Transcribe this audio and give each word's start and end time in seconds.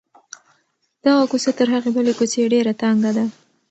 دغه 1.05 1.23
کوڅه 1.31 1.51
تر 1.57 1.67
هغې 1.73 1.89
بلې 1.95 2.13
کوڅې 2.19 2.51
ډېره 2.53 2.73
تنګه 2.81 3.11
ده. 3.17 3.25